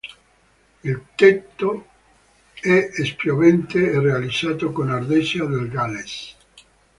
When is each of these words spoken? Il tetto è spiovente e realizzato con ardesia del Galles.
Il 0.83 0.99
tetto 1.15 1.85
è 2.55 2.89
spiovente 3.03 3.87
e 3.91 3.99
realizzato 3.99 4.71
con 4.71 4.89
ardesia 4.89 5.45
del 5.45 5.69
Galles. 5.69 6.35